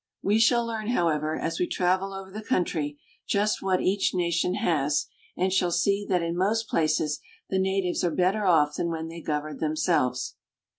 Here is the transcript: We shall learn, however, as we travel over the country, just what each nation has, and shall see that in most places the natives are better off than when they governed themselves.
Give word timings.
We 0.23 0.39
shall 0.39 0.65
learn, 0.65 0.87
however, 0.87 1.37
as 1.39 1.59
we 1.59 1.67
travel 1.67 2.11
over 2.11 2.31
the 2.31 2.41
country, 2.41 2.97
just 3.27 3.61
what 3.61 3.81
each 3.81 4.15
nation 4.15 4.55
has, 4.55 5.05
and 5.37 5.53
shall 5.53 5.69
see 5.71 6.07
that 6.09 6.23
in 6.23 6.35
most 6.35 6.67
places 6.67 7.19
the 7.51 7.59
natives 7.59 8.03
are 8.03 8.09
better 8.09 8.43
off 8.43 8.77
than 8.77 8.89
when 8.89 9.09
they 9.09 9.21
governed 9.21 9.59
themselves. 9.59 10.37